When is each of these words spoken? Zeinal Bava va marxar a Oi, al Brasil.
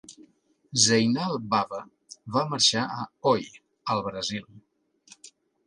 Zeinal 0.85 1.37
Bava 1.51 1.81
va 2.37 2.43
marxar 2.55 2.87
a 3.03 3.05
Oi, 3.35 3.47
al 3.97 4.05
Brasil. 4.11 4.51